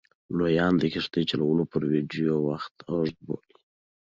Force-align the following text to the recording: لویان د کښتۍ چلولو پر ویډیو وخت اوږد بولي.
لویان 0.37 0.73
د 0.77 0.83
کښتۍ 0.93 1.23
چلولو 1.31 1.63
پر 1.71 1.81
ویډیو 1.91 2.33
وخت 2.49 2.73
اوږد 2.91 3.17
بولي. 3.25 3.55